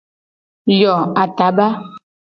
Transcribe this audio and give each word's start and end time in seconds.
Yo 0.79 0.95
ataba. 1.23 1.67